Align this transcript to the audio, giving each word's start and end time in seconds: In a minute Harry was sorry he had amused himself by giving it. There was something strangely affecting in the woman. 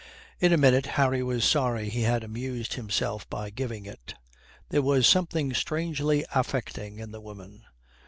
In 0.39 0.51
a 0.51 0.57
minute 0.57 0.87
Harry 0.97 1.21
was 1.21 1.45
sorry 1.45 1.87
he 1.89 2.01
had 2.01 2.23
amused 2.23 2.73
himself 2.73 3.29
by 3.29 3.51
giving 3.51 3.85
it. 3.85 4.15
There 4.69 4.81
was 4.81 5.05
something 5.05 5.53
strangely 5.53 6.25
affecting 6.33 6.97
in 6.97 7.11
the 7.11 7.21
woman. 7.21 7.65